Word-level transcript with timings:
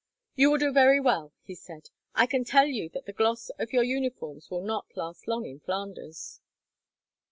"You 0.33 0.49
will 0.49 0.57
do 0.57 0.71
very 0.73 0.99
well," 0.99 1.31
he 1.43 1.53
said. 1.53 1.91
"I 2.15 2.25
can 2.25 2.43
tell 2.43 2.65
you 2.65 2.89
that 2.89 3.05
the 3.05 3.13
gloss 3.13 3.49
of 3.59 3.71
your 3.71 3.83
uniforms 3.83 4.49
will 4.49 4.63
not 4.63 4.87
last 4.97 5.27
long, 5.27 5.45
in 5.45 5.59
Flanders." 5.59 6.41